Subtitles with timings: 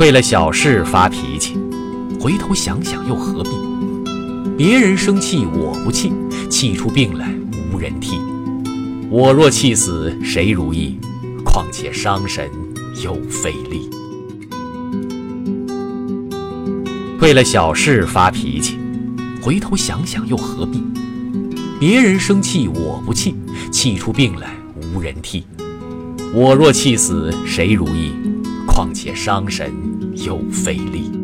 [0.00, 1.58] 为了小事发脾气，
[2.18, 3.50] 回头想想又何必？
[4.56, 6.10] 别人生气我不气，
[6.48, 7.30] 气出病来
[7.70, 8.18] 无人替。
[9.10, 10.98] 我若气死谁如意？
[11.44, 12.50] 况且伤神
[13.04, 13.90] 又费力。
[17.20, 18.78] 为了小事发脾气，
[19.42, 20.82] 回头想想又何必？
[21.78, 23.34] 别人生气我不气，
[23.70, 24.54] 气出病来
[24.94, 25.44] 无人替。
[26.32, 28.12] 我若气死谁如意？
[28.66, 29.70] 况且伤神
[30.24, 31.19] 又费力。